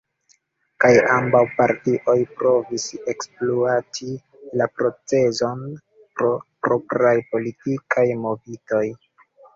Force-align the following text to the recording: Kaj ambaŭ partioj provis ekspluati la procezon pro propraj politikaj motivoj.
Kaj 0.83 0.89
ambaŭ 1.15 1.41
partioj 1.57 2.15
provis 2.39 2.85
ekspluati 3.13 4.09
la 4.61 4.69
procezon 4.81 5.63
pro 5.91 6.33
propraj 6.69 7.15
politikaj 7.35 8.07
motivoj. 8.27 8.85